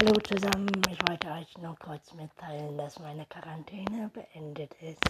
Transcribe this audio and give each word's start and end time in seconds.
Hallo 0.00 0.12
zusammen, 0.20 0.70
ich 0.88 1.08
wollte 1.08 1.26
euch 1.26 1.58
nur 1.60 1.76
kurz 1.80 2.14
mitteilen, 2.14 2.78
dass 2.78 3.00
meine 3.00 3.26
Quarantäne 3.26 4.08
beendet 4.14 4.72
ist. 4.80 5.02